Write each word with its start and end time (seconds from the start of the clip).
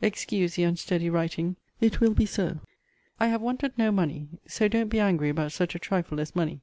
Excuse 0.00 0.54
the 0.54 0.62
unsteady 0.62 1.10
writing. 1.10 1.56
It 1.80 2.00
will 2.00 2.14
be 2.14 2.26
so 2.26 2.60
I 3.18 3.26
have 3.26 3.42
wanted 3.42 3.76
no 3.76 3.90
money: 3.90 4.28
so 4.46 4.68
don't 4.68 4.86
be 4.88 5.00
angry 5.00 5.30
about 5.30 5.50
such 5.50 5.74
a 5.74 5.80
trifle 5.80 6.20
as 6.20 6.36
money. 6.36 6.60